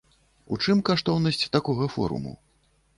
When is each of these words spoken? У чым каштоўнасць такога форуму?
У 0.55 0.59
чым 0.65 0.81
каштоўнасць 0.89 1.47
такога 1.59 1.83
форуму? 1.99 2.39